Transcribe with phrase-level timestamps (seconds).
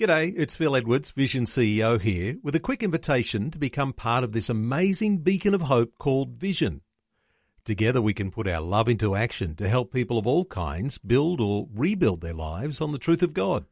[0.00, 4.32] G'day, it's Phil Edwards, Vision CEO here, with a quick invitation to become part of
[4.32, 6.80] this amazing beacon of hope called Vision.
[7.66, 11.38] Together we can put our love into action to help people of all kinds build
[11.38, 13.66] or rebuild their lives on the truth of God.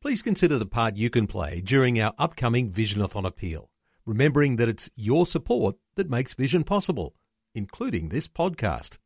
[0.00, 3.70] Please consider the part you can play during our upcoming Visionathon appeal,
[4.04, 7.14] remembering that it's your support that makes Vision possible,
[7.54, 8.98] including this podcast.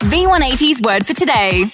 [0.00, 1.64] V180's word for today,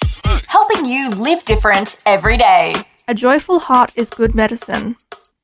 [0.46, 2.74] helping you live different every day.
[3.10, 4.94] A joyful heart is good medicine,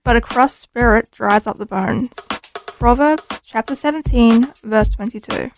[0.04, 2.12] but a crossed spirit dries up the bones.
[2.66, 5.50] Proverbs chapter 17, verse 22.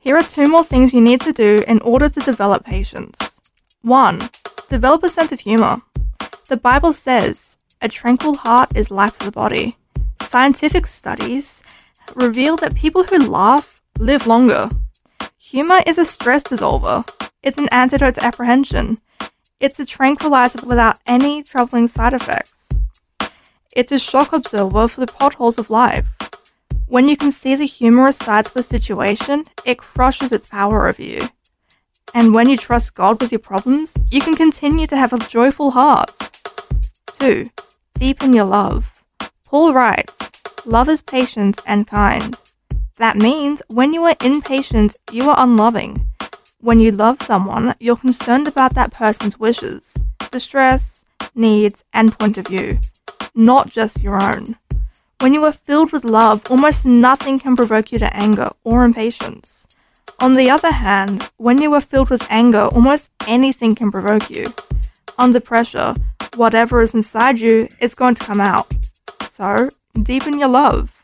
[0.00, 3.40] Here are two more things you need to do in order to develop patience.
[3.82, 4.30] 1.
[4.68, 5.80] Develop a sense of humor.
[6.48, 9.76] The Bible says, a tranquil heart is life to the body.
[10.22, 11.62] Scientific studies
[12.16, 14.70] reveal that people who laugh live longer.
[15.38, 17.08] Humor is a stress dissolver.
[17.44, 18.98] It's an antidote to apprehension.
[19.60, 22.70] It's a tranquilizer without any troubling side effects.
[23.74, 26.06] It's a shock absorber for the potholes of life.
[26.86, 31.02] When you can see the humorous sides of a situation, it crushes its power over
[31.02, 31.20] you.
[32.12, 35.70] And when you trust God with your problems, you can continue to have a joyful
[35.70, 36.12] heart.
[37.18, 37.48] 2.
[37.94, 39.04] Deepen your love.
[39.44, 40.18] Paul writes,
[40.64, 42.36] Love is patient and kind.
[42.98, 46.06] That means when you are impatient, you are unloving.
[46.64, 49.94] When you love someone, you're concerned about that person's wishes,
[50.30, 52.80] distress, needs, and point of view,
[53.34, 54.56] not just your own.
[55.20, 59.68] When you are filled with love, almost nothing can provoke you to anger or impatience.
[60.20, 64.46] On the other hand, when you are filled with anger, almost anything can provoke you.
[65.18, 65.94] Under pressure,
[66.34, 68.72] whatever is inside you is going to come out.
[69.28, 69.68] So,
[70.02, 70.94] deepen your love.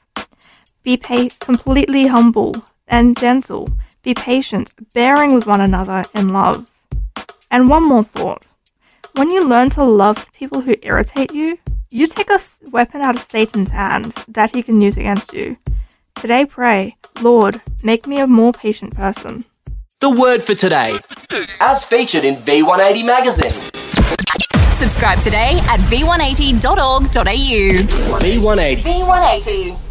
[0.83, 3.69] Be completely humble and gentle
[4.03, 6.70] be patient, bearing with one another in love.
[7.51, 8.45] And one more thought.
[9.15, 11.59] When you learn to love the people who irritate you,
[11.91, 12.39] you take a
[12.71, 15.56] weapon out of Satan's hand that he can use against you.
[16.15, 19.44] Today pray, Lord, make me a more patient person.
[20.00, 20.99] The word for today,
[21.61, 23.50] as featured in V180 magazine.
[24.81, 27.11] Subscribe today at v180.org.au.
[28.21, 28.77] V180.
[28.77, 29.90] V180.